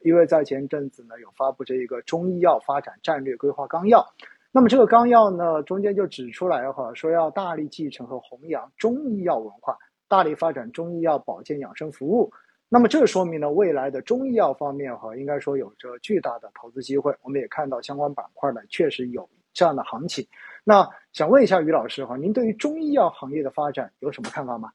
[0.00, 4.06] 因为在前阵子呢有发布这一个中医药发展战略规划纲要，
[4.52, 9.76] 那么这个纲要呢中间就指出来哈，说要大力继承和弘扬中医药文化，
[10.08, 12.32] 大力发展中医药保健养生服务。
[12.72, 17.14] 那么这说明呢，未来的中医药方面哈，应该说有着巨大的投资机会。
[17.22, 20.26] 我们也看到相关板块呢，确实有这样的行情。
[20.62, 24.70] 那想问一下于老师哈，您对于中医药行业的发展有什么看法吗？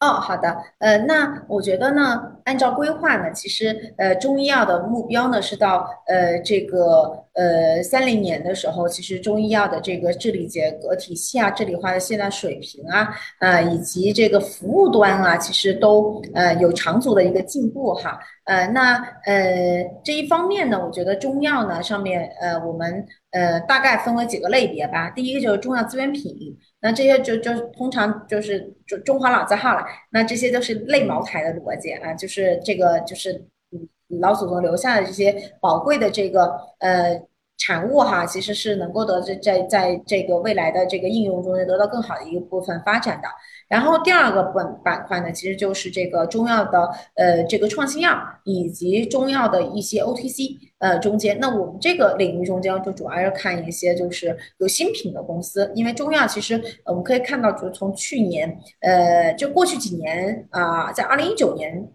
[0.00, 13.08] 哦，好的，呃，那我觉得呢，按照规划呢，其实呃，中医药的目标呢是到呃这个呃三零年的时候，其实中医药的这个治理结构体系啊、治理化的现代水平啊，
[13.40, 18.20] 呃，以及这个服务端啊，其实都呃有长足的一个进步哈。
[18.48, 25.10] 呃，那呃这一方面呢，我觉得中药呢上面呃我们呃大概分为几个类别吧。
[25.10, 26.58] 第一个就是中药资源品。
[26.80, 33.46] 那这些就就通常就是中中华老字号了，那这些都是类茅台的逻辑啊，就是这个就是
[34.20, 37.22] 老祖宗留下的这些宝贵的这个呃。
[37.58, 43.28] 产物哈，其实是能够得在在在这个未来的这个应用中得到更好的一个部分发展的。
[43.68, 51.36] 然后第二个板板块呢，其实就是这个中药的呃这个创新药以及中药的一些 OTC 呃中间。
[51.40, 61.86] 那我们这个领域中间就主要是看一些就是有新品的公司，因为中药其实我们可以看到，就从去年呃就过去几年啊，在二零一九年。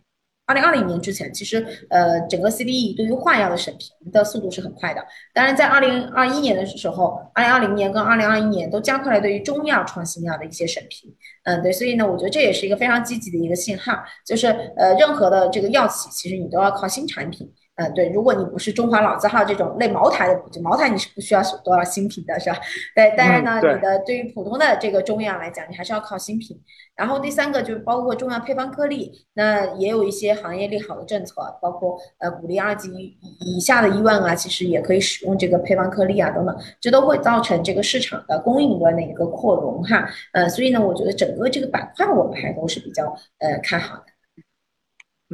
[0.45, 5.02] 二零二零年之前，其实呃，整个 CDE 对于化药的审评的速度是很快的。
[5.33, 11.13] 当然，在二零二一年的时候，二零二零年跟二零二一年都加快了对于中药创新药的一些审评。
[11.45, 17.50] 嗯，对，所以呢，我觉得这也是一个非常积极的一个信号，就是呃，任何的这个药企，其实你都要靠新产品。
[17.75, 22.57] 嗯，对，如果你不是中华老字号这种类茅台的，就茅台你是不需要多少新品的，是吧？
[22.95, 26.61] 对，但是呢，你的对于普通的这个中药来讲，你还是要靠新品。
[26.95, 40.07] 然后第三个就是包括中药配方颗粒，那也有一些行业利好的政策，包括呃鼓励二级以下的医院啊，其实也可以使用这个配方颗粒啊等等，这都会造成这个市场的供应端的一个扩容哈。
[40.34, 43.05] 呃，所以呢，我觉得整个这个板块我们还都是比较
[43.40, 44.03] 呃看好的。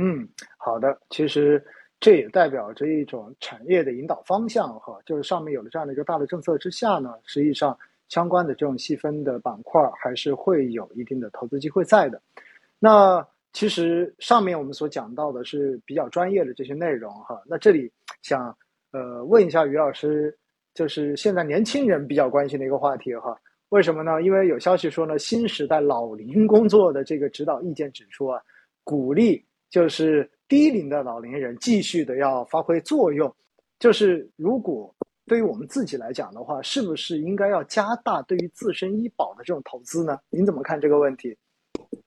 [0.02, 1.62] 嗯，好的，其实。
[2.00, 7.78] 这也代表着一种产业的引导方向，哈，就是上面有了这样的一个大的政策之下呢，实际上
[8.08, 12.22] 相关的这种细分的板块还是会有一定的投资机会在的。
[12.80, 17.42] 那其实上面我们所讲到的是比较专业的这些内容，哈。
[17.46, 18.56] 那这里想
[18.92, 20.34] 呃问一下于老师，
[20.74, 23.38] 就是现在年轻人比较关心的一个话题，哈，
[23.70, 24.22] 为什么呢？
[24.22, 28.42] 因为有消息说呢，新时代老龄工作的这个指导意见指出啊，
[28.86, 30.30] 鼓励就是。
[30.50, 33.34] 低龄的老年人继续的要发挥作用，
[33.80, 34.94] 就是如果
[35.28, 40.18] 对于我们自己来讲的话，是不是应该要加大对于自身医保的这种投资呢？
[40.32, 41.38] 您怎么看这个问题？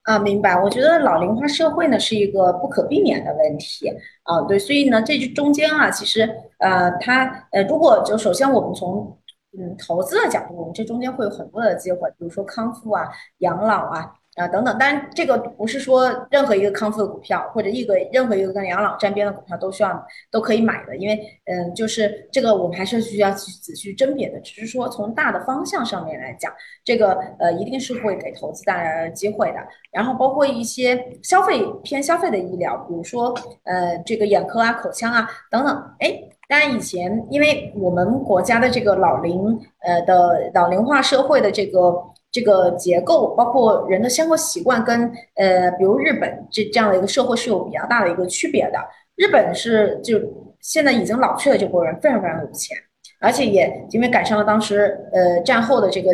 [0.03, 0.61] 啊，明白。
[0.61, 3.89] 我觉得老龄化社会呢是一个不可避免的问题
[4.25, 9.17] 啊，对，所以呢，这中间啊，其实呃，它呃，如果就首先我们从
[9.57, 13.09] 嗯投资的角度，我们这中间会有很多的机会，比如说康复啊、
[13.39, 14.13] 养老啊。
[14.35, 24.41] 啊，等等，但这个不是说任何一个康复的股票或者一个任何一个跟养老沾边的股票都需要都可以买的，因为嗯，就是这个我们还是需要去仔细甄别的。
[24.41, 26.51] 只是说从大的方向上面来讲，
[26.83, 29.59] 这个呃一定是会给投资带来机会的。
[29.91, 35.91] 然后包括一些消费偏消费的医疗，比如说呃这个眼科啊、口腔啊等等。
[35.99, 36.19] 哎，
[36.49, 41.93] 当然以前因为我们国家的这个老龄呃的老龄化社会的这个。
[42.33, 45.03] 这个结构包括人的生活习惯，跟
[45.35, 48.79] 呃，比如日本这这样的一个社会是有比较大的一个区别的。
[49.17, 50.19] 日本是就
[50.61, 52.75] 现在已经老去的这波人非常非常有钱，
[53.21, 56.11] 而且也因为赶上了当时呃战后的这个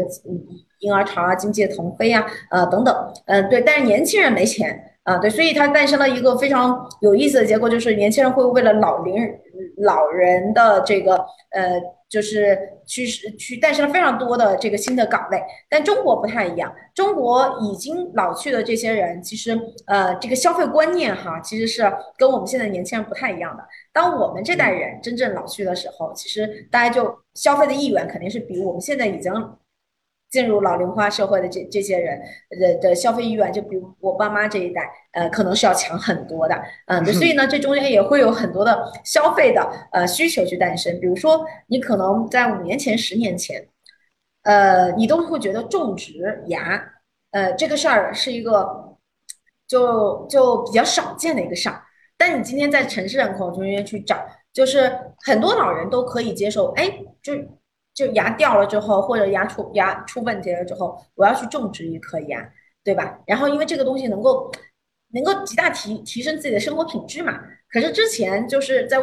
[0.80, 9.14] 婴儿潮啊、经济的腾飞啊、呃等等，嗯对，但是年轻人没钱啊，对，所以它诞生了一个非常有意思的结果，就是年轻人会为了老龄
[9.78, 11.14] 老人的这个
[11.50, 11.80] 呃。
[12.08, 16.74] 就是去去诞生了非常多的这个新的岗位，但中国不太一样。
[16.94, 21.82] 中国已经老去的这些人，其实呃，这个消费观念哈，其实是
[22.16, 23.62] 跟我们现在年轻人不太一样的。
[23.92, 29.32] 当我们这代人真正老去的时候，其实大家就消费的意愿肯定是比我们现在已经。
[30.30, 32.20] 进入老龄化社会的这这些人
[32.60, 36.54] 的的消费意愿，就比如我爸妈这一代，呃，可能是要强很多的，
[36.86, 41.00] 嗯，所以呢，这中间也会有很多的消费的呃需求去诞生。
[41.00, 43.66] 比如说，你可能在五年前、十年前，
[44.42, 46.78] 呃，你都会觉得种植牙，
[47.30, 48.96] 呃，这个事儿是一个
[49.66, 51.82] 就就比较少见的一个事儿。
[52.18, 54.92] 但你今天在城市人口中间去找，就是
[55.24, 56.92] 很多老人都可以接受，哎，
[57.22, 57.32] 就。
[57.94, 62.48] 就牙掉了之后，或者牙出牙出问题了之后，我要去种植一颗牙，
[62.84, 63.18] 对吧？
[63.26, 64.50] 然后因为这个东西能够
[65.12, 67.40] 能够极大提提升自己的生活品质嘛，
[67.70, 68.98] 可是之前就是在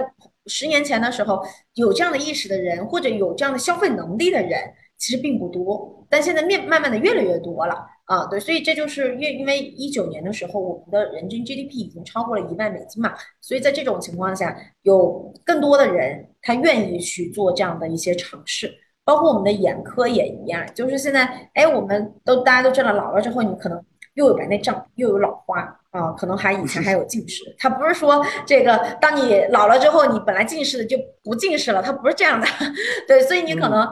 [0.45, 1.43] 十年前的时候，
[1.73, 6.05] 有这样的意识的人，或者有这样的消费能力的人，其实并不多。
[6.09, 18.73] 但现在面慢慢的越来越多了啊，对，所以这就是因因为一九年的时候，我们的人均 GDP 已经超过了一万美金嘛，所以在这种情况下，有更多的人他愿意去做这样的一些尝试，
[19.03, 23.83] 包括我们的眼科也一样，就是现在，哎，我们都大家都知道，老了之后你可能。
[24.15, 27.41] 又有白内障，又有老花啊，可能还以前还有近视。
[27.57, 32.45] 他不是说这个，当你老了之后，你本来近视的就不近视了，他不是这样的。
[33.07, 33.89] 对，所以你可能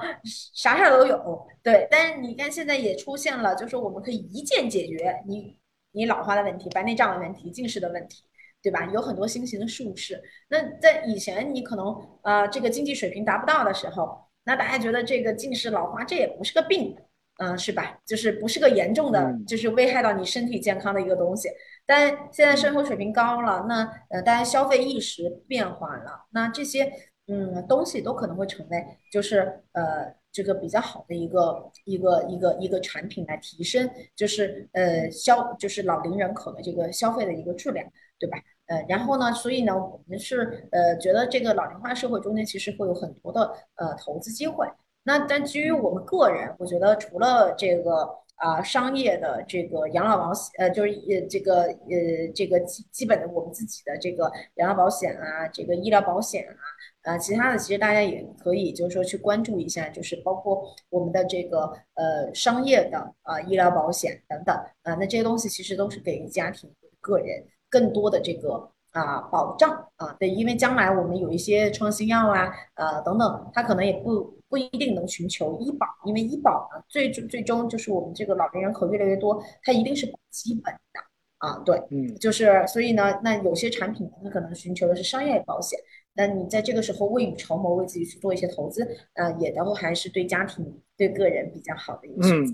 [0.54, 1.48] 啥事儿都有。
[1.64, 5.58] 对，但是你看现在也出现了，就是我们可以一键解决你
[5.94, 8.24] 你老花的问题、白内障的问题、近视的问题，
[8.62, 8.90] 对吧？
[8.94, 10.22] 有很多新型的术式。
[10.50, 16.94] 那在以前你可能呃这个经济水平达不到的时候，那大家觉得这个近视老花这也不是个病。
[17.38, 17.98] 嗯，是吧？
[18.06, 21.50] 就是不是个严重的，就是危害到你身体健康的一个东西。
[21.86, 26.92] 但现在生活水平高了，那呃，大家消费意识变化了，那这些
[27.28, 37.86] 嗯东西都可能会成为就是呃这个比较好的一个一个一个一个产品来提升，就是呃消就是老龄人口的这个消费的一个质量，
[38.18, 38.38] 对吧？
[38.68, 44.66] 呃，然后呢，所以呢，我们是呃觉得这个老龄化社会中间其实会有很多的呃投资机会。
[45.04, 74.42] 那但基于我们个人，我觉得除了这个啊商业的这个养老保险，呃，就是呃这个呃这个基基本的我们自己的这个养老保险啊，这个医疗保险啊，呃，其他的其实大家也可以就是说去关注一下，就是包括我们的这个呃商业的啊医疗保险等等啊，那这些东西其实都是给家庭个人更多的这个啊保障啊，对，因为将来我们有一些创新药啊，呃等等，它可能也不。
[74.54, 81.00] 不一定能寻求医保，因为医保呢，最终最终就是我们这个老年人口越来越多，它一定是基本的
[81.40, 85.80] 啊，对，嗯，就是所以呢，那有些产品它可能寻求的是商业保险，
[86.14, 90.64] 那你在这个时候未雨绸缪，为自己去做一些投资，呃，也都还是对家庭
[90.96, 92.54] 对个人比较好的一个选择。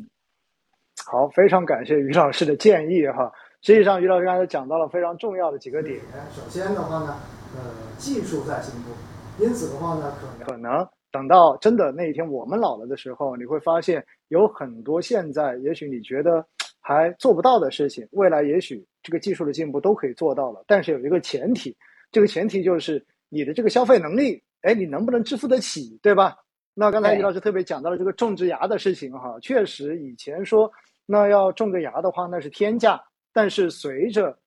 [1.05, 3.29] 好，非常感谢于老师的建议哈。
[3.61, 5.99] 实际上，于老师刚才讲到了非常重要的几个点。
[6.31, 7.19] 首先的话呢，
[7.57, 10.87] 呃，技术在进步，因此的话呢，可能可能。
[11.11, 16.45] 等到真的那一天我们老了的时候，你会发现有很多现在也许你觉得
[16.79, 20.63] 还做不到的事情，未来也许这个技术的进步都可以做到了。
[20.67, 21.75] 但是有一个前提，
[22.11, 26.37] 这个前提就是你的这个消费能力，哎，你能不能支付得起，对吧？
[26.73, 30.71] 那刚才于老师特别讲到了这个种植牙的事情哈，确实以前说
[31.05, 33.03] 那要种个牙的话那是天价，
[33.33, 34.38] 但是随着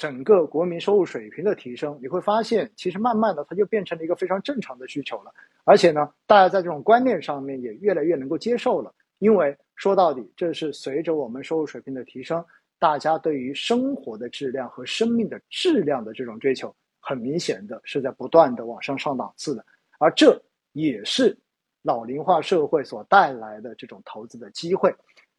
[0.00, 5.30] 整个国民收入水平的提升，你会发现，其实慢慢的它就变成了一个非常正常的需求了。
[5.64, 8.94] 而且呢，大家在这种观念上面也越来越能够接受了。
[9.18, 12.42] 因为说到底，这是随着我们收入水平的提升，
[12.78, 19.62] 大家对于生活的质量和生命的质量的这种追求，很明显的是在不断的往上上档次的。
[19.98, 20.42] 而这
[20.72, 21.36] 也是
[21.82, 24.90] 老龄化社会所带来的这种投资的机会。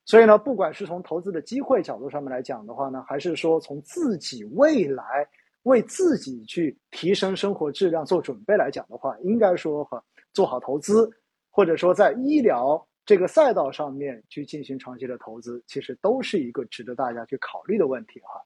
[0.06, 5.27] 所以呢，不管是从投资的机会角度上面来讲的话呢，还是说从自己未来
[5.63, 10.03] 为自己去提升生活质量做准备来讲的话，应该说哈，
[10.33, 11.09] 做好投资，
[11.50, 18.42] 或者说在医疗这个赛道上面去进行长期的投资，其实都是一个值得大家去考虑的问题哈。